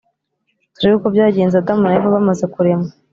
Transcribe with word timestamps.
turebe 0.75 0.95
uko 0.97 1.07
byagenze 1.15 1.55
Adamu 1.57 1.81
na 1.83 1.89
Eva 1.97 2.15
bamaze 2.15 2.45
kuremwa 2.53 2.89